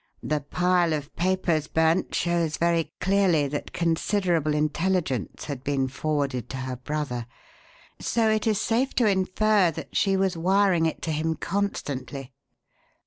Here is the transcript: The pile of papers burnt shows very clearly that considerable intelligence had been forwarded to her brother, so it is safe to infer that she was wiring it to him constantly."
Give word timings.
The 0.23 0.39
pile 0.39 0.93
of 0.93 1.15
papers 1.15 1.67
burnt 1.67 2.15
shows 2.15 2.57
very 2.57 2.91
clearly 2.99 3.47
that 3.47 3.71
considerable 3.71 4.55
intelligence 4.55 5.43
had 5.45 5.63
been 5.63 5.87
forwarded 5.87 6.49
to 6.49 6.57
her 6.57 6.77
brother, 6.77 7.27
so 7.99 8.27
it 8.27 8.47
is 8.47 8.59
safe 8.59 8.95
to 8.95 9.05
infer 9.05 9.69
that 9.69 9.95
she 9.95 10.17
was 10.17 10.35
wiring 10.35 10.87
it 10.87 11.03
to 11.03 11.11
him 11.11 11.35
constantly." 11.35 12.33